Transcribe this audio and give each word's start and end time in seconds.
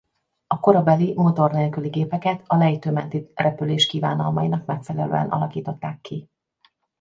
A 0.47 0.59
korabeli 0.59 1.13
motor 1.15 1.51
nélküli 1.51 1.89
gépeket 1.89 2.43
a 2.47 2.55
lejtő 2.55 2.91
menti 2.91 3.31
repülés 3.35 3.85
kívánalmainak 3.85 4.65
megfelelően 4.65 5.29
alakították 5.29 6.01
ki. 6.01 6.29